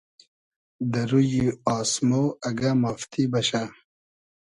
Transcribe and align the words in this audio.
دۂ 0.91 1.01
رویی 1.09 1.43
آسمۉ 1.77 2.11
اگۂ 2.49 2.71
مافتی 2.81 3.23
بئشۂ 3.31 3.61